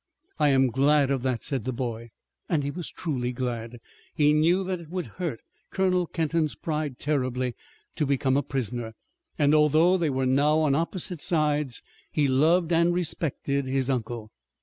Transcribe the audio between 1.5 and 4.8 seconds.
the boy. And he was truly glad. He knew that